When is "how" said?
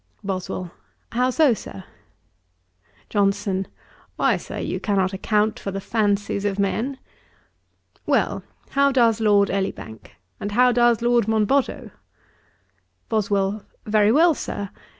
1.11-1.29, 8.71-8.91, 10.53-10.71